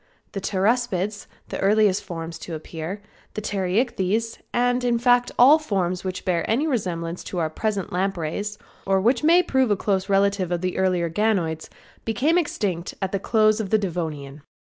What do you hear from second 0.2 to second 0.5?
The